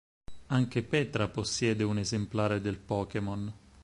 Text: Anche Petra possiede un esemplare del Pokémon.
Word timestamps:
Anche 0.47 0.81
Petra 0.81 1.27
possiede 1.27 1.83
un 1.83 1.99
esemplare 1.99 2.59
del 2.59 2.79
Pokémon. 2.79 3.53